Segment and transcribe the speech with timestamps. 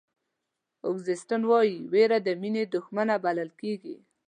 [0.87, 3.95] اګوستین وایي وېره د مینې دښمنه بلل کېږي.